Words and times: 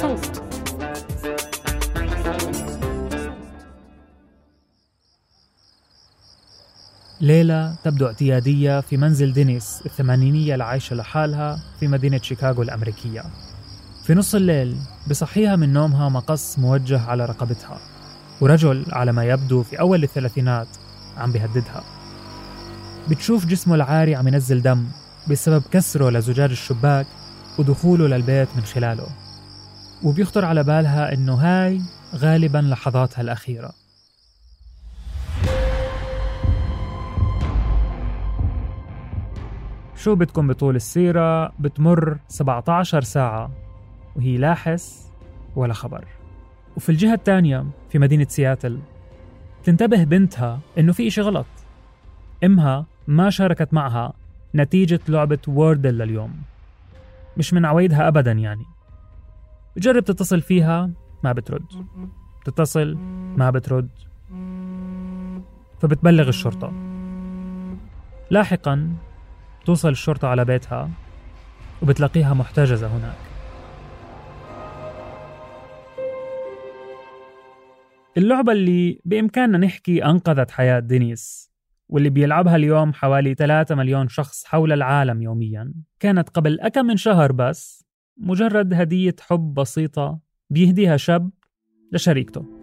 صوت 0.00 0.42
ليلة 7.20 7.74
تبدو 7.84 8.06
اعتيادية 8.06 8.80
في 8.80 8.96
منزل 8.96 9.32
دينيس 9.32 9.82
الثمانينية 9.86 10.54
العايشة 10.54 10.96
لحالها 10.96 11.62
في 11.80 11.88
مدينة 11.88 12.18
شيكاغو 12.18 12.62
الأمريكية. 12.62 13.24
في 14.06 14.14
نص 14.14 14.34
الليل 14.34 14.76
بصحيها 15.10 15.56
من 15.56 15.72
نومها 15.72 16.08
مقص 16.08 16.58
موجه 16.58 17.00
على 17.00 17.24
رقبتها 17.24 17.78
ورجل 18.40 18.84
على 18.92 19.12
ما 19.12 19.24
يبدو 19.24 19.62
في 19.62 19.80
أول 19.80 20.02
الثلاثينات 20.02 20.68
عم 21.16 21.32
بيهددها. 21.32 21.84
بتشوف 23.10 23.46
جسمه 23.46 23.74
العاري 23.74 24.14
عم 24.14 24.28
ينزل 24.28 24.62
دم 24.62 24.86
بسبب 25.30 25.62
كسره 25.70 26.10
لزجاج 26.10 26.50
الشباك 26.50 27.06
ودخوله 27.58 28.06
للبيت 28.06 28.48
من 28.56 28.62
خلاله. 28.62 29.29
وبيخطر 30.02 30.44
على 30.44 30.64
بالها 30.64 31.14
إنه 31.14 31.34
هاي 31.34 31.80
غالبا 32.14 32.58
لحظاتها 32.58 33.20
الأخيرة. 33.20 33.72
شو 39.96 40.14
بدكم 40.14 40.48
بطول 40.48 40.76
السيرة؟ 40.76 41.52
بتمر 41.58 42.18
17 42.28 43.02
ساعة 43.02 43.50
وهي 44.16 44.36
لا 44.36 44.54
حس 44.54 45.10
ولا 45.56 45.74
خبر. 45.74 46.04
وفي 46.76 46.88
الجهة 46.88 47.14
الثانية 47.14 47.66
في 47.90 47.98
مدينة 47.98 48.26
سياتل 48.28 48.78
تنتبه 49.64 50.04
بنتها 50.04 50.60
إنه 50.78 50.92
في 50.92 51.06
إشي 51.06 51.20
غلط. 51.20 51.46
إمها 52.44 52.86
ما 53.06 53.30
شاركت 53.30 53.74
معها 53.74 54.12
نتيجة 54.54 55.00
لعبة 55.08 55.38
ووردل 55.48 55.98
لليوم. 55.98 56.42
مش 57.36 57.54
من 57.54 57.64
عوايدها 57.64 58.08
أبدا 58.08 58.32
يعني. 58.32 58.64
بجرب 59.76 60.04
تتصل 60.04 60.40
فيها 60.40 60.90
ما 61.24 61.32
بترد. 61.32 61.64
تتصل 62.44 62.96
ما 63.36 63.50
بترد. 63.50 63.90
فبتبلغ 65.80 66.28
الشرطة. 66.28 66.72
لاحقا 68.30 68.92
توصل 69.64 69.88
الشرطة 69.88 70.28
على 70.28 70.44
بيتها 70.44 70.90
وبتلاقيها 71.82 72.34
محتجزة 72.34 72.86
هناك. 72.86 73.16
اللعبة 78.16 78.52
اللي 78.52 79.00
بإمكاننا 79.04 79.58
نحكي 79.58 80.04
أنقذت 80.04 80.50
حياة 80.50 80.78
دينيس 80.78 81.50
واللي 81.88 82.10
بيلعبها 82.10 82.56
اليوم 82.56 82.92
حوالي 82.92 83.34
3 83.34 83.74
مليون 83.74 84.08
شخص 84.08 84.44
حول 84.44 84.72
العالم 84.72 85.22
يوميا. 85.22 85.72
كانت 86.00 86.28
قبل 86.28 86.60
أكم 86.60 86.86
من 86.86 86.96
شهر 86.96 87.32
بس 87.32 87.89
مجرد 88.16 88.74
هدية 88.74 89.16
حب 89.20 89.54
بسيطة 89.54 90.18
بيهديها 90.50 90.96
شاب 90.96 91.30
لشريكته. 91.92 92.60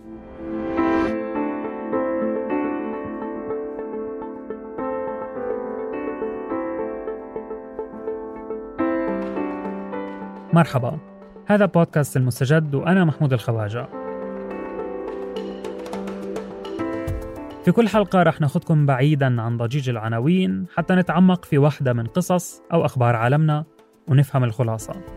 مرحبا 10.53 10.99
هذا 11.45 11.65
بودكاست 11.65 12.17
المستجد 12.17 12.75
وأنا 12.75 13.05
محمود 13.05 13.33
الخواجة. 13.33 13.87
في 17.65 17.71
كل 17.71 17.87
حلقة 17.87 18.23
رح 18.23 18.41
ناخدكم 18.41 18.85
بعيدا 18.85 19.41
عن 19.41 19.57
ضجيج 19.57 19.89
العناوين 19.89 20.65
حتى 20.75 20.95
نتعمق 20.95 21.45
في 21.45 21.57
واحدة 21.57 21.93
من 21.93 22.05
قصص 22.05 22.61
أو 22.73 22.85
أخبار 22.85 23.15
عالمنا 23.15 23.65
ونفهم 24.09 24.43
الخلاصة. 24.43 25.16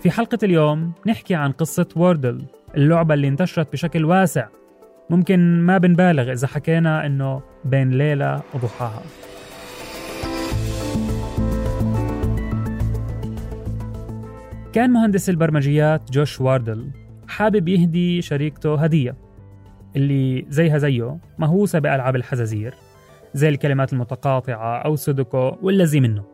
في 0.00 0.10
حلقة 0.10 0.38
اليوم 0.42 0.92
نحكي 1.06 1.34
عن 1.34 1.52
قصة 1.52 1.86
ووردل 1.96 2.44
اللعبة 2.76 3.14
اللي 3.14 3.28
انتشرت 3.28 3.72
بشكل 3.72 4.04
واسع. 4.04 4.48
ممكن 5.10 5.60
ما 5.60 5.78
بنبالغ 5.78 6.32
إذا 6.32 6.46
حكينا 6.46 7.06
إنه 7.06 7.42
بين 7.64 7.90
ليلة 7.90 8.42
وضحاها. 8.54 9.02
كان 14.72 14.90
مهندس 14.90 15.30
البرمجيات 15.30 16.10
جوش 16.12 16.40
واردل 16.40 16.90
حابب 17.28 17.68
يهدي 17.68 18.22
شريكته 18.22 18.74
هدية 18.74 19.16
اللي 19.96 20.46
زيها 20.48 20.78
زيه 20.78 21.18
مهووسة 21.38 21.78
بألعاب 21.78 22.16
الحزازير 22.16 22.74
زي 23.34 23.48
الكلمات 23.48 23.92
المتقاطعة 23.92 24.78
أو 24.78 24.96
سودوكو 24.96 25.56
والذي 25.62 26.00
منه. 26.00 26.24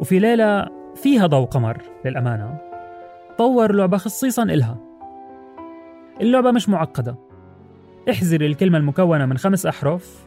وفي 0.00 0.18
ليلة 0.18 0.83
فيها 0.96 1.26
ضوء 1.26 1.46
قمر 1.46 1.82
للأمانة. 2.04 2.58
طور 3.38 3.72
لعبة 3.72 3.96
خصيصا 3.96 4.42
إلها. 4.42 4.76
اللعبة 6.20 6.50
مش 6.50 6.68
معقدة. 6.68 7.16
احذري 8.10 8.46
الكلمة 8.46 8.78
المكونة 8.78 9.26
من 9.26 9.38
خمس 9.38 9.66
أحرف 9.66 10.26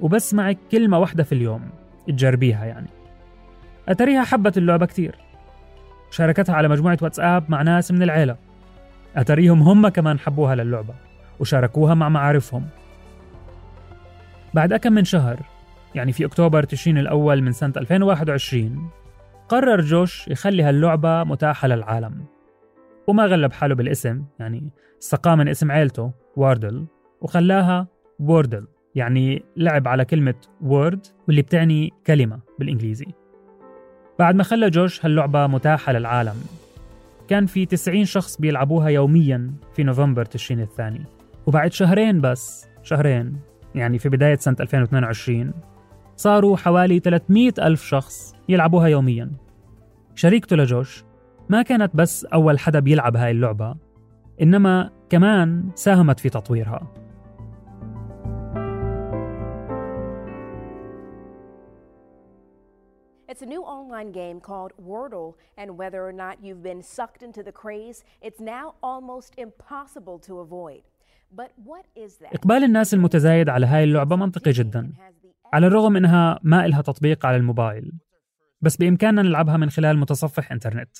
وبس 0.00 0.34
معك 0.34 0.58
كلمة 0.72 0.98
واحدة 0.98 1.22
في 1.24 1.32
اليوم. 1.32 1.70
تجربيها 2.06 2.64
يعني. 2.64 2.88
أتريها 3.88 4.24
حبت 4.24 4.58
اللعبة 4.58 4.86
كتير 4.86 5.18
شاركتها 6.10 6.54
على 6.54 6.68
مجموعة 6.68 6.98
واتساب 7.02 7.50
مع 7.50 7.62
ناس 7.62 7.92
من 7.92 8.02
العيلة. 8.02 8.36
أتريهم 9.16 9.62
هم 9.62 9.88
كمان 9.88 10.18
حبوها 10.18 10.54
للعبة 10.54 10.94
وشاركوها 11.40 11.94
مع 11.94 12.08
معارفهم. 12.08 12.66
بعد 14.54 14.72
أكم 14.72 14.92
من 14.92 15.04
شهر 15.04 15.40
يعني 15.94 16.12
في 16.12 16.24
أكتوبر 16.24 16.62
تشرين 16.62 16.98
الأول 16.98 17.42
من 17.42 17.52
سنة 17.52 17.72
2021 17.76 18.90
قرر 19.48 19.80
جوش 19.80 20.28
يخلي 20.28 20.62
هاللعبة 20.62 21.24
متاحة 21.24 21.68
للعالم. 21.68 22.24
وما 23.06 23.26
غلب 23.26 23.52
حاله 23.52 23.74
بالاسم 23.74 24.24
يعني 24.38 24.70
استقى 25.02 25.36
من 25.36 25.48
اسم 25.48 25.72
عيلته 25.72 26.12
واردل 26.36 26.86
وخلاها 27.20 27.88
ووردل 28.18 28.66
يعني 28.94 29.44
لعب 29.56 29.88
على 29.88 30.04
كلمة 30.04 30.34
وورد 30.60 31.06
واللي 31.26 31.42
بتعني 31.42 31.92
كلمة 32.06 32.40
بالإنجليزي. 32.58 33.06
بعد 34.18 34.34
ما 34.34 34.42
خلى 34.42 34.70
جوش 34.70 35.04
هاللعبة 35.04 35.46
متاحة 35.46 35.92
للعالم 35.92 36.36
كان 37.28 37.46
في 37.46 37.66
90 37.66 38.04
شخص 38.04 38.40
بيلعبوها 38.40 38.88
يوميا 38.88 39.54
في 39.74 39.82
نوفمبر 39.82 40.24
تشرين 40.24 40.60
الثاني. 40.60 41.04
وبعد 41.46 41.72
شهرين 41.72 42.20
بس 42.20 42.68
شهرين 42.82 43.36
يعني 43.74 43.98
في 43.98 44.08
بداية 44.08 44.36
سنة 44.36 44.56
2022 44.60 45.52
صاروا 46.16 46.56
حوالي 46.56 46.98
300 46.98 47.52
ألف 47.58 47.82
شخص 47.82 48.34
يلعبوها 48.48 48.88
يوميا 48.88 49.32
شريكته 50.14 50.56
لجوش 50.56 51.04
ما 51.48 51.62
كانت 51.62 51.96
بس 51.96 52.24
أول 52.24 52.58
حدا 52.58 52.80
بيلعب 52.80 53.16
هاي 53.16 53.30
اللعبة 53.30 53.76
إنما 54.42 54.90
كمان 55.10 55.70
ساهمت 55.74 56.20
في 56.20 56.28
تطويرها 56.28 57.04
It's 63.34 63.42
a 63.42 63.46
new 63.46 63.62
online 63.62 64.12
game 64.12 64.38
called 64.40 64.72
Wordle, 64.80 65.34
and 65.56 65.76
whether 65.76 66.06
or 66.06 66.12
not 66.12 66.38
you've 66.40 66.62
been 66.62 66.82
sucked 66.82 67.20
into 67.24 67.42
the 67.42 67.50
craze, 67.50 68.04
it's 68.22 68.38
now 68.38 68.76
almost 68.80 69.34
impossible 69.36 70.20
to 70.20 70.38
avoid. 70.38 70.82
إقبال 72.34 72.64
الناس 72.64 72.94
المتزايد 72.94 73.48
على 73.48 73.66
هاي 73.66 73.84
اللعبة 73.84 74.16
منطقي 74.16 74.50
جدا. 74.50 74.92
على 75.52 75.66
الرغم 75.66 75.96
إنها 75.96 76.38
ما 76.42 76.66
إلها 76.66 76.82
تطبيق 76.82 77.26
على 77.26 77.36
الموبايل. 77.36 77.92
بس 78.60 78.76
بإمكاننا 78.76 79.22
نلعبها 79.22 79.56
من 79.56 79.70
خلال 79.70 79.98
متصفح 79.98 80.52
إنترنت. 80.52 80.96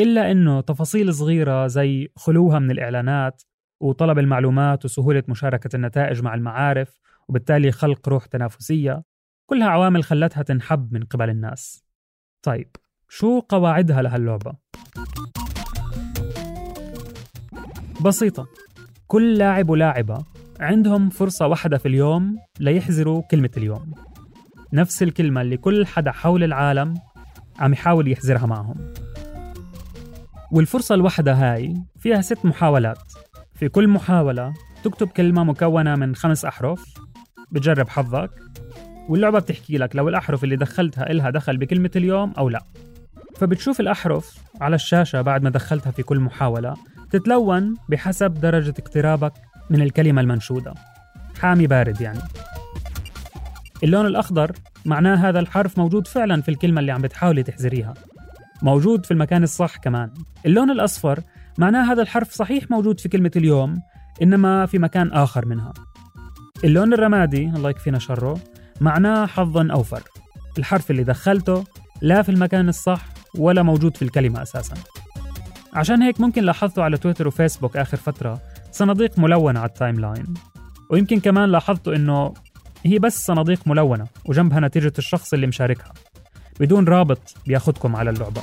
إلا 0.00 0.30
إنه 0.30 0.60
تفاصيل 0.60 1.14
صغيرة 1.14 1.66
زي 1.66 2.08
خلوها 2.16 2.58
من 2.58 2.70
الإعلانات 2.70 3.42
وطلب 3.80 4.18
المعلومات 4.18 4.84
وسهولة 4.84 5.22
مشاركة 5.28 5.76
النتائج 5.76 6.22
مع 6.22 6.34
المعارف 6.34 7.00
وبالتالي 7.28 7.72
خلق 7.72 8.08
روح 8.08 8.26
تنافسية 8.26 9.02
كلها 9.46 9.68
عوامل 9.68 10.04
خلتها 10.04 10.42
تنحب 10.42 10.92
من 10.92 11.04
قبل 11.04 11.30
الناس. 11.30 11.84
طيب 12.42 12.68
شو 13.08 13.40
قواعدها 13.40 14.02
لهاللعبة؟ 14.02 14.52
بسيطة. 18.04 18.46
كل 19.10 19.38
لاعب 19.38 19.70
ولاعبة 19.70 20.18
عندهم 20.60 21.10
فرصة 21.10 21.46
واحدة 21.46 21.78
في 21.78 21.88
اليوم 21.88 22.36
ليحزروا 22.60 23.22
كلمة 23.30 23.50
اليوم. 23.56 23.94
نفس 24.72 25.02
الكلمة 25.02 25.40
اللي 25.40 25.56
كل 25.56 25.86
حدا 25.86 26.12
حول 26.12 26.44
العالم 26.44 26.94
عم 27.58 27.72
يحاول 27.72 28.08
يحزرها 28.08 28.46
معهم. 28.46 28.74
والفرصة 30.52 30.94
الواحدة 30.94 31.32
هاي 31.32 31.74
فيها 31.98 32.20
ست 32.20 32.44
محاولات. 32.44 33.12
في 33.54 33.68
كل 33.68 33.88
محاولة 33.88 34.52
تكتب 34.84 35.08
كلمة 35.08 35.44
مكونة 35.44 35.94
من 35.94 36.14
خمس 36.14 36.44
أحرف. 36.44 36.84
بتجرب 37.52 37.88
حظك. 37.88 38.30
واللعبة 39.08 39.38
بتحكي 39.38 39.78
لك 39.78 39.96
لو 39.96 40.08
الأحرف 40.08 40.44
اللي 40.44 40.56
دخلتها 40.56 41.10
إلها 41.10 41.30
دخل 41.30 41.56
بكلمة 41.56 41.90
اليوم 41.96 42.32
أو 42.38 42.48
لا. 42.48 42.62
فبتشوف 43.36 43.80
الأحرف 43.80 44.38
على 44.60 44.74
الشاشة 44.76 45.22
بعد 45.22 45.42
ما 45.42 45.50
دخلتها 45.50 45.90
في 45.90 46.02
كل 46.02 46.20
محاولة. 46.20 46.74
تتلون 47.10 47.74
بحسب 47.88 48.34
درجة 48.34 48.74
اقترابك 48.78 49.32
من 49.70 49.82
الكلمة 49.82 50.20
المنشودة. 50.20 50.74
حامي 51.40 51.66
بارد 51.66 52.00
يعني. 52.00 52.20
اللون 53.84 54.06
الأخضر 54.06 54.52
معناه 54.86 55.14
هذا 55.14 55.40
الحرف 55.40 55.78
موجود 55.78 56.06
فعلا 56.06 56.42
في 56.42 56.48
الكلمة 56.48 56.80
اللي 56.80 56.92
عم 56.92 57.02
بتحاولي 57.02 57.42
تحذريها. 57.42 57.94
موجود 58.62 59.06
في 59.06 59.10
المكان 59.10 59.42
الصح 59.42 59.76
كمان. 59.76 60.10
اللون 60.46 60.70
الأصفر 60.70 61.20
معناه 61.58 61.92
هذا 61.92 62.02
الحرف 62.02 62.32
صحيح 62.32 62.70
موجود 62.70 63.00
في 63.00 63.08
كلمة 63.08 63.30
اليوم 63.36 63.82
إنما 64.22 64.66
في 64.66 64.78
مكان 64.78 65.12
آخر 65.12 65.46
منها. 65.46 65.72
اللون 66.64 66.92
الرمادي 66.92 67.44
الله 67.44 67.70
يكفينا 67.70 67.98
شره 67.98 68.40
معناه 68.80 69.26
حظا 69.26 69.68
أوفر. 69.72 70.02
الحرف 70.58 70.90
اللي 70.90 71.04
دخلته 71.04 71.64
لا 72.02 72.22
في 72.22 72.28
المكان 72.28 72.68
الصح 72.68 73.04
ولا 73.38 73.62
موجود 73.62 73.96
في 73.96 74.02
الكلمة 74.02 74.42
أساسا. 74.42 74.74
عشان 75.72 76.02
هيك 76.02 76.20
ممكن 76.20 76.44
لاحظتوا 76.44 76.84
على 76.84 76.96
تويتر 76.96 77.28
وفيسبوك 77.28 77.76
آخر 77.76 77.96
فترة. 77.96 78.40
صناديق 78.72 79.18
ملونة 79.18 79.60
على 79.60 79.68
ال 79.68 80.00
timeline 80.00 80.34
ويمكن 80.90 81.20
كمان 81.20 81.48
لاحظتوا 81.48 81.96
إنه 81.96 82.34
هي 82.84 82.98
بس 82.98 83.26
صناديق 83.26 83.68
ملونة 83.68 84.06
وجنبها 84.24 84.60
نتيجة 84.60 84.92
الشخص 84.98 85.32
اللي 85.32 85.46
مشاركها. 85.46 85.92
بدون 86.60 86.88
رابط 86.88 87.34
بياخدكم 87.46 87.96
على 87.96 88.10
اللعبة. 88.10 88.42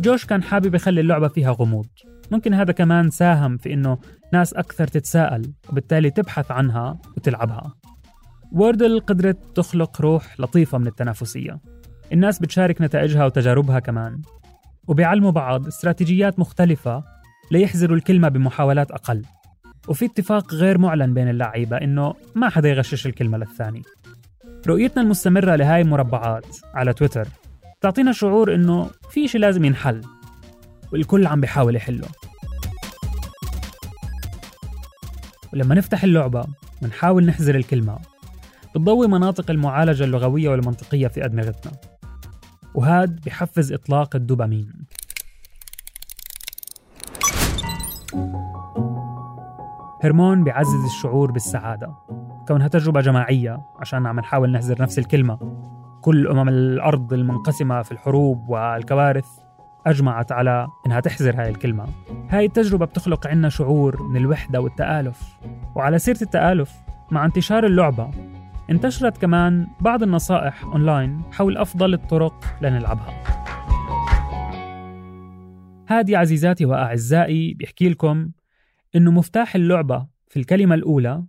جوش 0.00 0.24
كان 0.24 0.42
حابب 0.42 0.74
يخلي 0.74 1.00
اللعبة 1.00 1.28
فيها 1.28 1.50
غموض. 1.50 1.86
ممكن 2.30 2.54
هذا 2.54 2.72
كمان 2.72 3.10
ساهم 3.10 3.56
في 3.56 3.72
إنه 3.72 3.98
ناس 4.32 4.54
أكثر 4.54 4.86
تتساءل 4.86 5.52
وبالتالي 5.68 6.10
تبحث 6.10 6.50
عنها 6.50 6.98
وتلعبها. 7.16 7.74
ووردل 8.52 9.00
قدرت 9.00 9.38
تخلق 9.54 10.00
روح 10.00 10.40
لطيفة 10.40 10.78
من 10.78 10.86
التنافسية. 10.86 11.60
الناس 12.12 12.38
بتشارك 12.38 12.82
نتائجها 12.82 13.26
وتجاربها 13.26 13.78
كمان. 13.78 14.22
وبيعلموا 14.88 15.30
بعض 15.30 15.66
استراتيجيات 15.66 16.38
مختلفة 16.38 17.04
ليحزروا 17.50 17.96
الكلمة 17.96 18.28
بمحاولات 18.28 18.90
أقل. 18.90 19.22
وفي 19.88 20.04
اتفاق 20.04 20.54
غير 20.54 20.78
معلن 20.78 21.14
بين 21.14 21.28
اللعيبة 21.28 21.76
إنه 21.76 22.14
ما 22.34 22.48
حدا 22.48 22.68
يغشش 22.68 23.06
الكلمة 23.06 23.38
للثاني. 23.38 23.82
رؤيتنا 24.66 25.02
المستمرة 25.02 25.56
لهاي 25.56 25.80
المربعات 25.80 26.56
على 26.74 26.92
تويتر 26.92 27.28
تعطينا 27.80 28.12
شعور 28.12 28.54
إنه 28.54 28.90
في 29.10 29.28
شيء 29.28 29.40
لازم 29.40 29.64
ينحل 29.64 30.00
والكل 30.92 31.26
عم 31.26 31.40
بيحاول 31.40 31.76
يحله. 31.76 32.08
ولما 35.52 35.74
نفتح 35.74 36.04
اللعبة 36.04 36.44
ونحاول 36.82 37.26
نحزر 37.26 37.54
الكلمة 37.54 37.98
بتضوي 38.74 39.06
مناطق 39.06 39.50
المعالجة 39.50 40.04
اللغوية 40.04 40.48
والمنطقية 40.48 41.08
في 41.08 41.24
أدمغتنا. 41.24 41.72
وهاد 42.74 43.20
بحفز 43.26 43.72
إطلاق 43.72 44.16
الدوبامين. 44.16 44.72
هرمون 50.04 50.44
بيعزز 50.44 50.84
الشعور 50.84 51.30
بالسعادة. 51.30 51.94
كونها 52.48 52.68
تجربة 52.68 53.00
جماعية 53.00 53.60
عشان 53.80 54.06
عم 54.06 54.20
نحاول 54.20 54.52
نحزر 54.52 54.82
نفس 54.82 54.98
الكلمة. 54.98 55.38
كل 56.00 56.28
أمم 56.28 56.48
الأرض 56.48 57.12
المنقسمة 57.12 57.82
في 57.82 57.92
الحروب 57.92 58.48
والكوارث 58.48 59.26
أجمعت 59.86 60.32
على 60.32 60.66
إنها 60.86 61.00
تحزر 61.00 61.40
هاي 61.40 61.48
الكلمة. 61.48 61.86
هاي 62.28 62.44
التجربة 62.44 62.86
بتخلق 62.86 63.26
عنا 63.26 63.48
شعور 63.48 64.02
من 64.02 64.16
الوحدة 64.16 64.60
والتآلف. 64.60 65.22
وعلى 65.74 65.98
سيرة 65.98 66.22
التآلف 66.22 66.72
مع 67.10 67.24
انتشار 67.24 67.66
اللعبة 67.66 68.10
انتشرت 68.70 69.18
كمان 69.18 69.66
بعض 69.80 70.02
النصائح 70.02 70.64
أونلاين 70.64 71.22
حول 71.32 71.56
أفضل 71.56 71.94
الطرق 71.94 72.44
لنلعبها. 72.62 73.22
هادي 75.88 76.16
عزيزاتي 76.16 76.64
وأعزائي 76.64 77.54
بيحكي 77.54 77.88
لكم 77.88 78.30
إنه 78.96 79.10
مفتاح 79.10 79.54
اللعبة 79.54 80.06
في 80.28 80.38
الكلمة 80.38 80.74
الأولى 80.74 81.24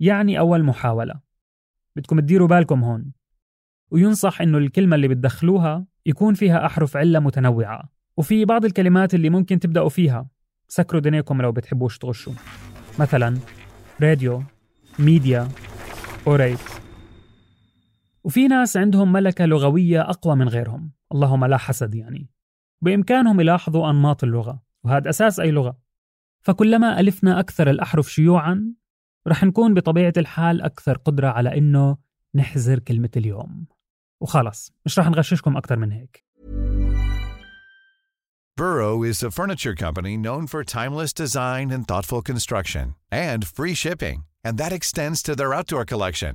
يعني 0.00 0.38
أول 0.38 0.64
محاولة. 0.64 1.14
بدكم 1.96 2.20
تديروا 2.20 2.48
بالكم 2.48 2.84
هون. 2.84 3.12
وينصح 3.90 4.40
إنه 4.40 4.58
الكلمة 4.58 4.96
اللي 4.96 5.08
بتدخلوها 5.08 5.86
يكون 6.06 6.34
فيها 6.34 6.66
أحرف 6.66 6.96
علة 6.96 7.18
متنوعة. 7.18 7.88
وفي 8.16 8.44
بعض 8.44 8.64
الكلمات 8.64 9.14
اللي 9.14 9.30
ممكن 9.30 9.58
تبدأوا 9.58 9.88
فيها 9.88 10.28
سكروا 10.68 11.00
دنيكم 11.00 11.42
لو 11.42 11.52
بتحبوش 11.52 11.98
تغشوا. 11.98 12.32
مثلا 13.00 13.38
راديو 14.02 14.42
ميديا 14.98 15.48
أوريت. 16.26 16.73
وفي 18.24 18.48
ناس 18.48 18.76
عندهم 18.76 19.12
ملكة 19.12 19.44
لغوية 19.44 20.00
أقوى 20.00 20.36
من 20.36 20.48
غيرهم. 20.48 20.90
اللهم 21.12 21.44
لا 21.44 21.56
حسد 21.56 21.94
يعني. 21.94 22.30
بإمكانهم 22.82 23.40
يلاحظوا 23.40 23.90
أنماط 23.90 24.24
اللغة 24.24 24.62
وهذا 24.84 25.10
أساس 25.10 25.40
أي 25.40 25.50
لغة. 25.50 25.78
فكلما 26.40 27.00
ألفنا 27.00 27.40
أكثر 27.40 27.70
الأحرف 27.70 28.12
شيوعا 28.12 28.74
رح 29.28 29.44
نكون 29.44 29.74
بطبيعة 29.74 30.12
الحال 30.16 30.62
أكثر 30.62 30.96
قدرة 30.96 31.28
على 31.28 31.58
إنه 31.58 31.96
نحزر 32.34 32.78
كلمة 32.78 33.10
اليوم. 33.16 33.66
وخلص 34.20 34.72
مش 34.86 34.98
رح 34.98 35.08
نغششكم 35.08 35.56
أكثر 35.56 35.76
من 35.76 35.92
هيك. 35.92 36.24
Burrow 38.60 39.02
is 39.02 39.22
a 39.24 39.30
furniture 39.30 39.74
company 39.74 40.16
known 40.16 40.46
for 40.46 40.62
timeless 40.62 41.12
design 41.12 41.72
and 41.72 41.84
thoughtful 41.86 42.22
construction 42.22 42.94
and 43.12 43.40
free 43.44 43.74
shipping, 43.74 44.18
and 44.46 44.56
that 44.58 44.72
extends 44.72 45.22
to 45.22 45.34
their 45.34 45.52
outdoor 45.52 45.84
collection. 45.84 46.34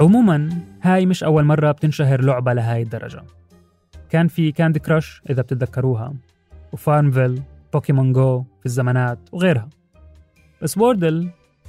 عموما 0.00 0.48
هاي 0.82 1.06
مش 1.06 1.24
أول 1.24 1.44
مرة 1.44 1.72
بتنشهر 1.72 2.24
لعبة 2.24 2.52
لهاي 2.52 2.82
الدرجة. 2.82 3.22
كان 4.10 4.28
في 4.28 4.52
Candy 4.52 4.78
Crush 4.78 5.22
إذا 5.30 5.42
بتتذكروها 5.42 6.14
و 6.72 6.79
FarmVille 6.79 7.42
Pokémon 7.72 8.12
Go 8.12 8.42
في 8.60 8.66
الزمانات 8.66 9.18
وغيرها. 9.32 9.68
بس 10.62 10.78
ووردل 10.78 11.28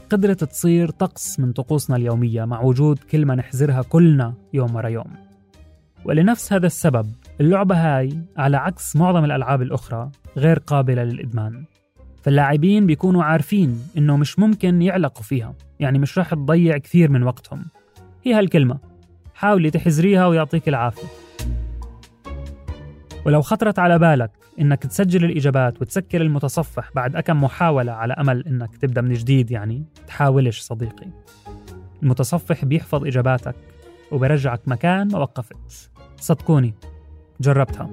قدرت 0.09 0.43
تصير 0.43 0.89
طقس 0.89 1.39
من 1.39 1.51
طقوسنا 1.51 1.95
اليومية 1.95 2.45
مع 2.45 2.61
وجود 2.61 2.99
كلمة 2.99 3.35
نحزرها 3.35 3.81
كلنا 3.81 4.33
يوم 4.53 4.75
ورا 4.75 4.87
يوم. 4.87 5.13
ولنفس 6.05 6.53
هذا 6.53 6.67
السبب 6.67 7.11
اللعبة 7.41 7.75
هاي 7.75 8.21
على 8.37 8.57
عكس 8.57 8.95
معظم 8.95 9.25
الألعاب 9.25 9.61
الأخرى 9.61 10.11
غير 10.37 10.59
قابلة 10.59 11.03
للإدمان. 11.03 11.65
فاللاعبين 12.21 12.85
بيكونوا 12.85 13.23
عارفين 13.23 13.81
إنه 13.97 14.17
مش 14.17 14.39
ممكن 14.39 14.81
يعلقوا 14.81 15.23
فيها 15.23 15.53
يعني 15.79 15.99
مش 15.99 16.17
رح 16.17 16.33
تضيع 16.33 16.77
كثير 16.77 17.11
من 17.11 17.23
وقتهم. 17.23 17.65
هي 18.23 18.33
هالكلمة. 18.33 18.79
حاولي 19.35 19.71
تحزريها 19.71 20.27
ويعطيك 20.27 20.67
العافية. 20.67 21.07
ولو 23.25 23.41
خطرت 23.41 23.79
على 23.79 23.99
بالك 23.99 24.31
إنك 24.59 24.83
تسجل 24.83 25.25
الإجابات 25.25 25.81
وتسكر 25.81 26.21
المتصفح 26.21 26.91
بعد 26.95 27.15
أكم 27.15 27.43
محاولة 27.43 27.91
على 27.91 28.13
أمل 28.13 28.47
إنك 28.47 28.77
تبدأ 28.77 29.01
من 29.01 29.13
جديد 29.13 29.51
يعني 29.51 29.85
تحاولش 30.07 30.59
صديقي. 30.59 31.07
المتصفح 32.03 32.65
بيحفظ 32.65 33.05
إجاباتك 33.05 33.55
وبرجعك 34.11 34.61
مكان 34.67 35.07
ما 35.07 35.19
وقفت. 35.19 35.91
صدقوني 36.17 36.73
جربتها. 37.41 37.89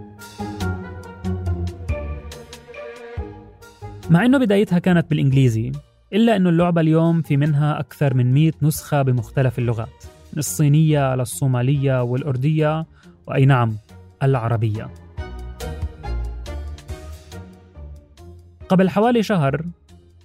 مع 4.11 4.25
إنه 4.25 4.39
بدايتها 4.39 4.79
كانت 4.79 5.11
بالإنجليزي 5.11 5.73
إلا 6.13 6.37
إنه 6.37 6.51
اللعبة 6.51 6.81
اليوم 6.81 7.23
في 7.23 7.37
منها 7.37 7.81
أكثر 7.81 8.15
من 8.15 8.35
100 8.35 8.53
نسخة 8.63 9.03
بمختلف 9.03 9.59
اللغات. 9.59 10.05
الصينية 10.39 11.15
للصومالية 11.15 12.03
والأردية 12.03 12.87
وأي 13.27 13.45
نعم 13.45 13.77
العربية. 14.23 14.91
قبل 18.69 18.91
حوالي 18.91 19.23
شهر 19.23 19.65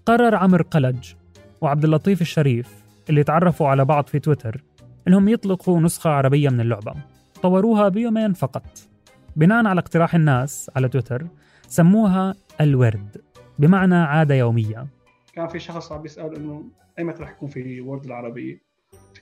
قرر 0.05 0.35
عمر 0.35 0.61
قلج 0.61 1.13
وعبد 1.61 1.83
اللطيف 1.83 2.21
الشريف 2.21 2.83
اللي 3.09 3.23
تعرفوا 3.23 3.67
على 3.67 3.85
بعض 3.85 4.07
في 4.07 4.19
تويتر 4.19 4.63
إنهم 5.07 5.27
يطلقوا 5.27 5.79
نسخة 5.79 6.09
عربية 6.09 6.49
من 6.49 6.61
اللعبة. 6.61 6.93
طوروها 7.41 7.89
بيومين 7.89 8.33
فقط. 8.33 8.63
بناء 9.35 9.65
على 9.65 9.79
اقتراح 9.79 10.15
الناس 10.15 10.71
على 10.75 10.89
تويتر 10.89 11.27
سموها 11.67 12.35
الورد 12.61 13.21
بمعنى 13.59 13.95
عادة 13.95 14.35
يومية. 14.35 14.87
كان 15.33 15.47
في 15.47 15.59
شخص 15.59 15.91
عم 15.91 16.01
بيسأل 16.01 16.35
إنه 16.35 16.63
ايمتى 16.99 17.23
رح 17.23 17.31
يكون 17.31 17.49
في 17.49 17.81
وورد 17.81 18.05
العربية؟ 18.05 18.72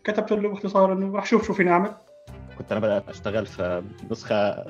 كتبت 0.04 0.32
له 0.32 0.50
باختصار 0.50 0.94
إنه 0.94 1.18
رح 1.18 1.26
شوف 1.26 1.48
شو 1.48 1.54
فيني 1.54 1.72
أعمل. 1.72 1.92
كنت 2.58 2.72
أنا 2.72 2.82
بدأت 2.82 3.10
أشتغل 3.10 3.46
في 3.46 3.84
نسخة 4.12 4.66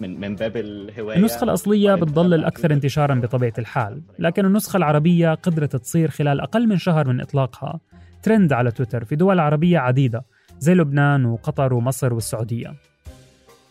من 0.00 0.20
من 0.20 0.34
باب 0.36 0.56
الهواية. 0.56 1.16
النسخة 1.16 1.44
الأصلية 1.44 1.94
بتضل 1.94 2.34
الأكثر 2.34 2.72
انتشارا 2.72 3.14
بطبيعة 3.14 3.52
الحال 3.58 4.02
لكن 4.18 4.44
النسخة 4.44 4.76
العربية 4.76 5.34
قدرت 5.34 5.76
تصير 5.76 6.10
خلال 6.10 6.40
أقل 6.40 6.68
من 6.68 6.76
شهر 6.76 7.08
من 7.08 7.20
إطلاقها. 7.20 7.80
ترند 8.22 8.52
على 8.52 8.70
تويتر 8.70 9.04
في 9.04 9.16
دول 9.16 9.40
عربية 9.40 9.78
عديدة 9.78 10.24
زي 10.58 10.74
لبنان 10.74 11.24
وقطر 11.24 11.74
ومصر 11.74 12.14
والسعودية. 12.14 12.74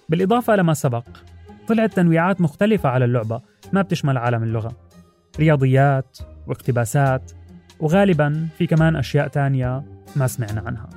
بالإضافة 0.09 0.55
لما 0.55 0.73
سبق 0.73 1.03
طلعت 1.67 1.93
تنويعات 1.93 2.41
مختلفة 2.41 2.89
على 2.89 3.05
اللعبة 3.05 3.41
ما 3.73 3.81
بتشمل 3.81 4.17
عالم 4.17 4.43
اللغة. 4.43 4.71
رياضيات 5.39 6.17
واقتباسات 6.47 7.31
وغالبا 7.79 8.47
في 8.57 8.67
كمان 8.67 8.95
أشياء 8.95 9.27
تانية. 9.27 9.96
ما 10.15 10.27
سمعنا 10.27 10.61
عنها. 10.61 10.89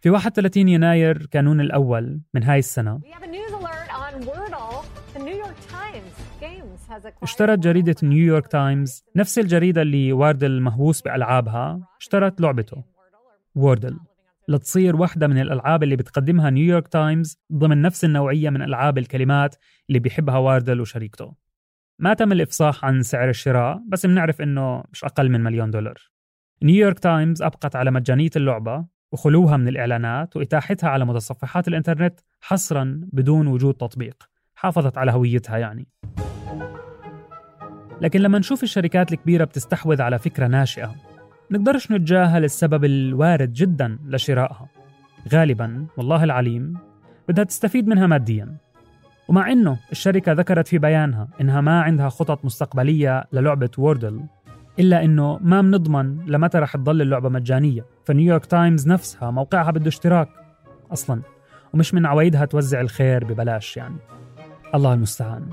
في 0.00 0.10
31 0.10 0.68
يناير 0.68 1.26
كانون 1.26 1.60
الأول 1.60 2.20
من 2.34 2.42
هاي 2.42 2.58
السنة. 2.58 3.00
اشترت 7.22 7.58
جريدة 7.58 7.94
نيويورك 8.02 8.46
تايمز 8.46 9.04
نفس 9.16 9.38
الجريدة 9.38 9.82
اللي 9.82 10.12
واردل 10.12 10.60
مهووس 10.60 11.02
بألعابها. 11.02 11.88
اشترت 12.00 12.40
لعبته. 12.40 12.84
Wordle 13.54 13.98
لتصير 14.48 14.96
واحدة 14.96 15.26
من 15.26 15.38
الألعاب 15.38 15.82
اللي 15.82 15.96
بتقدمها 15.96 16.50
نيويورك 16.50 16.88
تايمز 16.88 17.38
ضمن 17.52 17.82
نفس 17.82 18.04
النوعية 18.04 18.50
من 18.50 18.62
ألعاب 18.62 18.98
الكلمات 18.98 19.56
اللي 19.88 19.98
بيحبها 19.98 20.38
واردل 20.38 20.80
وشريكته. 20.80 21.34
ما 22.02 22.14
تم 22.14 22.32
الإفصاح 22.32 22.84
عن 22.84 23.02
سعر 23.02 23.28
الشراء 23.28 23.82
بس 23.88 24.06
بنعرف 24.06 24.42
إنه 24.42 24.84
مش 24.92 25.04
أقل 25.04 25.28
من 25.30 25.40
مليون 25.40 25.70
دولار. 25.70 26.10
نيويورك 26.62 26.98
تايمز 26.98 27.42
أبقت 27.42 27.76
على 27.76 27.90
مجانية 27.90 28.30
اللعبة 28.36 28.84
وخلوها 29.12 29.56
من 29.56 29.68
الإعلانات 29.68 30.36
وإتاحتها 30.36 30.90
على 30.90 31.04
متصفحات 31.04 31.68
الإنترنت 31.68 32.20
حصرا 32.40 33.00
بدون 33.12 33.46
وجود 33.46 33.74
تطبيق. 33.74 34.28
حافظت 34.54 34.98
على 34.98 35.12
هويتها 35.12 35.58
يعني. 35.58 35.88
لكن 38.00 38.20
لما 38.20 38.38
نشوف 38.38 38.62
الشركات 38.62 39.12
الكبيرة 39.12 39.44
بتستحوذ 39.44 40.02
على 40.02 40.18
فكرة 40.18 40.46
ناشئة 40.46 40.94
نقدرش 41.50 41.92
نتجاهل 41.92 42.44
السبب 42.44 42.84
الوارد 42.84 43.52
جدا 43.52 43.98
لشرائها. 44.04 44.68
غالبا 45.32 45.86
والله 45.96 46.24
العليم 46.24 46.78
بدها 47.28 47.44
تستفيد 47.44 47.88
منها 47.88 48.06
ماديا. 48.06 48.56
ومع 49.28 49.52
إنه 49.52 49.78
الشركة 49.92 50.32
ذكرت 50.32 50.68
في 50.68 50.78
بيانها 50.78 51.28
إنها 51.40 51.60
ما 51.60 51.82
عندها 51.82 52.08
خطط 52.08 52.44
مستقبلية 52.44 53.24
للعبة 53.32 53.70
ووردل 53.78 54.20
إلا 54.78 55.04
إنه 55.04 55.38
ما 55.42 55.60
بنضمن 55.60 56.26
لمتى 56.26 56.58
رح 56.58 56.76
تضل 56.76 57.02
اللعبة 57.02 57.28
مجانية. 57.28 57.86
فنيويورك 58.04 58.46
تايمز 58.46 58.88
نفسها 58.88 59.30
موقعها 59.30 59.70
بده 59.70 59.88
اشتراك 59.88 60.28
أصلا 60.92 61.22
ومش 61.74 61.94
من 61.94 62.06
عوايدها 62.06 62.44
توزع 62.44 62.80
الخير 62.80 63.24
ببلاش 63.24 63.76
يعني. 63.76 63.96
الله 64.74 64.94
المستعان. 64.94 65.46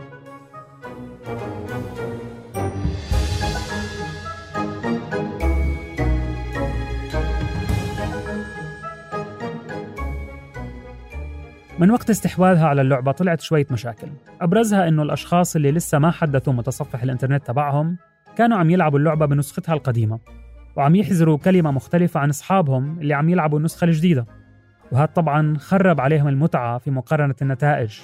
من 11.80 11.92
وقت 11.92 12.10
استحواذها 12.10 12.68
على 12.68 12.82
اللعبة 12.82 13.12
طلعت 13.12 13.42
شوية 13.42 13.66
مشاكل. 13.72 14.08
أبرزها 14.42 14.88
أنه 14.88 15.04
الأشخاص 15.04 15.56
اللي 15.56 15.72
لسه 15.72 16.00
ما 16.00 16.12
حدثوا 16.12 16.54
متصفح 16.54 17.04
الإنترنت 17.04 17.48
تبعهم 17.48 17.98
كانوا 18.36 18.58
عم 18.58 18.70
يلعبوا 18.70 19.00
اللعبة 19.00 19.26
بنسختها 19.26 19.74
القديمة 19.74 20.20
وعم 20.76 20.96
يحزروا 20.96 21.38
كلمة 21.38 21.72
مختلفة 21.72 22.20
عن 22.20 22.30
أصحابهم 22.30 23.00
اللي 23.00 23.14
عم 23.14 23.30
يلعبوا 23.30 23.58
النسخة 23.58 23.86
الجديدة. 23.86 24.26
وهذا 24.92 25.06
طبعا 25.06 25.58
خرب 25.58 26.02
عليهم 26.02 26.28
المتعة 26.28 26.78
في 26.78 26.92
مقارنة 26.92 27.36
النتائج 27.42 28.00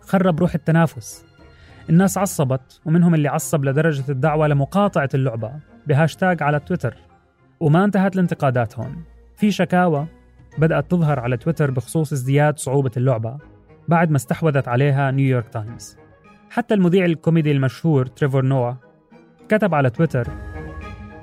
خرب 0.00 0.40
روح 0.40 0.54
التنافس. 0.54 1.24
الناس 1.90 2.18
عصبت 2.18 2.80
ومنهم 2.84 3.14
اللي 3.14 3.28
عصب 3.28 3.64
لدرجة 3.64 4.04
الدعوة 4.12 4.48
لمقاطعة 4.48 5.08
اللعبة 5.14 5.52
بهاشتاج 5.86 6.42
على 6.42 6.60
تويتر. 6.60 6.94
وما 7.60 7.84
انتهت 7.84 8.14
الانتقادات 8.14 8.78
هون. 8.78 9.02
في 9.36 9.50
شكاوى 9.50 10.06
بدأت 10.58 10.90
تظهر 10.90 11.20
على 11.20 11.36
تويتر 11.36 11.70
بخصوص 11.70 12.12
ازدياد 12.12 12.58
صعوبة 12.58 12.90
اللعبة 12.96 13.38
بعد 13.88 14.10
ما 14.10 14.16
استحوذت 14.16 14.68
عليها 14.68 15.10
نيويورك 15.10 15.48
تايمز 15.48 15.96
حتى 16.50 16.74
المذيع 16.74 17.04
الكوميدي 17.04 17.50
المشهور 17.50 18.06
تريفور 18.06 18.44
نوا 18.44 18.72
كتب 19.48 19.74
على 19.74 19.90
تويتر 19.90 20.28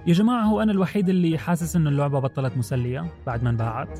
يا 0.07 0.13
جماعة 0.13 0.43
هو 0.43 0.61
أنا 0.61 0.71
الوحيد 0.71 1.09
اللي 1.09 1.37
حاسس 1.37 1.75
إنه 1.75 1.89
اللعبة 1.89 2.19
بطلت 2.19 2.57
مسلية 2.57 3.05
بعد 3.25 3.43
ما 3.43 3.49
انباعت. 3.49 3.99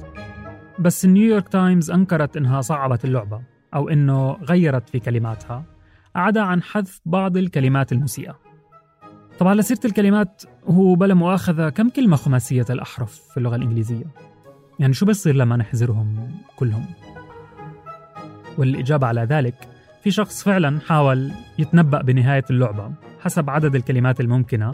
بس 0.80 1.06
نيويورك 1.06 1.50
تايمز 1.50 1.92
أنكرت 1.92 2.38
إنها 2.38 2.62
صعبت 2.62 3.06
اللعبة 3.06 3.42
أو 3.74 3.90
إنه 3.90 4.32
غيرت 4.32 4.90
في 4.90 5.00
كلماتها 5.00 5.66
عدا 6.16 6.42
عن 6.42 6.64
حذف 6.64 7.02
بعض 7.06 7.38
الكلمات 7.38 7.92
المسيئة. 7.92 8.40
طبعا 9.40 9.56
لسيرة 9.56 9.80
الكلمات 9.86 10.44
هو 10.68 10.96
بلا 10.96 11.14
مؤاخذة 11.14 11.70
كم 11.70 11.90
كلمة 11.90 12.16
خماسية 12.16 12.66
الأحرف 12.70 13.14
في 13.14 13.38
اللغة 13.38 13.56
الإنجليزية؟ 13.56 14.06
يعني 14.80 14.94
شو 14.94 15.06
بصير 15.06 15.36
لما 15.36 15.56
نحذرهم 15.56 16.32
كلهم؟ 16.56 16.86
والإجابة 18.58 19.08
على 19.08 19.22
ذلك 19.22 19.70
في 20.04 20.12
شخص 20.12 20.44
فعلا 20.44 20.80
حاول 20.80 21.32
يتنبأ 21.60 22.02
بنهاية 22.02 22.46
اللعبة 22.50 22.92
حسب 23.20 23.50
عدد 23.50 23.76
الكلمات 23.76 24.20
الممكنة 24.20 24.74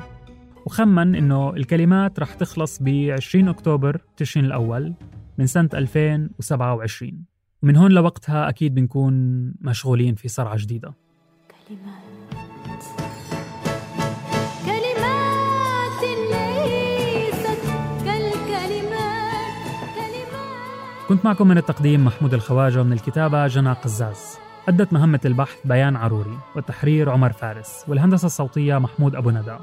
وخمن 0.65 1.15
إنه 1.15 1.49
الكلمات 1.49 2.19
رح 2.19 2.33
تخلص 2.33 2.79
ب 2.81 2.89
20 3.11 3.47
أكتوبر 3.47 4.01
تشرين 4.17 4.45
الأول 4.45 4.93
من 5.37 5.47
سنة 5.47 5.69
2027 5.73 7.25
ومن 7.63 7.75
هون 7.75 7.91
لوقتها 7.91 8.49
أكيد 8.49 8.75
بنكون 8.75 9.13
مشغولين 9.61 10.15
في 10.15 10.27
صرعة 10.27 10.57
جديدة. 10.57 10.93
كلمات. 11.67 12.02
كنت 21.09 21.25
معكم 21.25 21.47
من 21.47 21.57
التقديم 21.57 22.05
محمود 22.05 22.33
الخواجة 22.33 22.81
ومن 22.81 22.93
الكتابة 22.93 23.47
جنى 23.47 23.71
قزاز. 23.73 24.37
أدت 24.67 24.93
مهمة 24.93 25.19
البحث 25.25 25.57
بيان 25.65 25.95
عروري 25.95 26.37
والتحرير 26.55 27.09
عمر 27.09 27.31
فارس 27.31 27.85
والهندسة 27.87 28.25
الصوتية 28.25 28.77
محمود 28.77 29.15
أبو 29.15 29.29
ندى. 29.29 29.57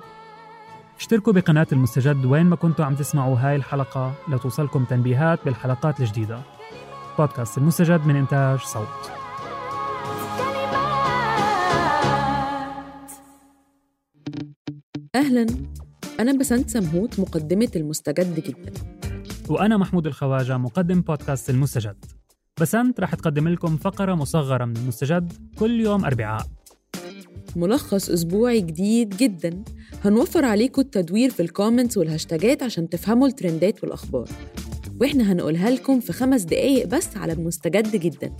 اشتركوا 0.99 1.32
بقناة 1.32 1.66
المستجد 1.73 2.25
وين 2.25 2.47
ما 2.47 2.56
كنتوا 2.56 2.85
عم 2.85 2.94
تسمعوا 2.94 3.37
هاي 3.38 3.56
الحلقة 3.56 4.12
لتوصلكم 4.28 4.85
تنبيهات 4.85 5.44
بالحلقات 5.44 6.00
الجديدة. 6.00 6.40
بودكاست 7.18 7.59
المستجد 7.59 8.06
من 8.06 8.16
إنتاج 8.16 8.59
صوت. 8.59 9.11
أهلا. 15.14 15.47
أنا 16.20 16.38
بسنت 16.38 16.70
سمهوت 16.70 17.20
مقدمة 17.20 17.70
المستجد 17.76 18.40
جدا. 18.40 18.73
وأنا 19.50 19.76
محمود 19.76 20.07
الخواجة 20.07 20.59
مقدم 20.59 21.00
بودكاست 21.00 21.50
المستجد. 21.50 22.04
بسنت 22.61 23.00
رح 23.00 23.14
تقدم 23.14 23.49
لكم 23.49 23.76
فقرة 23.76 24.14
مصغرة 24.14 24.64
من 24.64 24.76
المستجد 24.76 25.33
كل 25.59 25.80
يوم 25.80 26.04
أربعاء. 26.04 26.47
ملخص 27.57 28.11
أسبوعي 28.11 28.61
جديد 28.61 29.16
جدا. 29.16 29.64
هنوفر 30.04 30.45
عليكم 30.45 30.83
التدوير 30.83 31.30
في 31.30 31.42
ال 31.42 31.49
comments 31.49 31.97
والهاشتاجات 31.97 32.62
عشان 32.62 32.88
تفهموا 32.88 33.26
الترندات 33.26 33.83
والأخبار. 33.85 34.28
وإحنا 35.00 35.33
هنقولها 35.33 35.71
لكم 35.71 36.00
في 36.00 36.12
خمس 36.12 36.42
دقايق 36.42 36.87
بس 36.87 37.16
على 37.16 37.33
المستجد 37.33 37.97
جدا. 37.97 38.37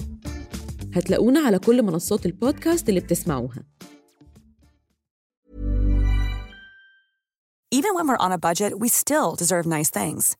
هتلاقونا 0.95 1.41
على 1.41 1.59
كل 1.59 1.83
منصات 1.83 2.27
البودكاست 2.27 2.89
اللي 2.89 3.01
بتسمعوها. 3.01 3.65
Even 7.75 7.95
when 7.97 8.07
we're 8.09 8.25
on 8.27 8.33
a 8.33 8.39
budget, 8.39 8.73
we 8.83 8.89
still 8.89 9.37
deserve 9.37 9.67
nice 9.67 9.91
things. 9.91 10.40